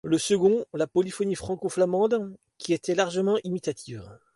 [0.03, 4.03] Le second, la polyphonie franco-flamande qui était largement imitative.